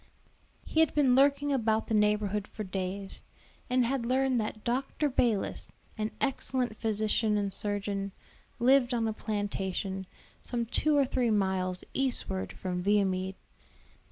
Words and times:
He 0.65 0.79
had 0.79 0.95
been 0.95 1.13
lurking 1.13 1.53
about 1.53 1.85
the 1.85 1.93
neighborhood 1.93 2.47
for 2.47 2.63
days, 2.63 3.21
and 3.69 3.85
had 3.85 4.03
learned 4.03 4.41
that 4.41 4.63
Dr. 4.63 5.09
Balis, 5.11 5.71
an 5.95 6.09
excellent 6.19 6.75
physician 6.75 7.37
and 7.37 7.53
surgeon, 7.53 8.11
lived 8.57 8.95
on 8.95 9.07
a 9.07 9.13
plantation, 9.13 10.07
some 10.41 10.65
two 10.65 10.97
or 10.97 11.05
three 11.05 11.29
miles 11.29 11.83
eastward 11.93 12.51
from 12.51 12.81
Viamede. 12.81 13.35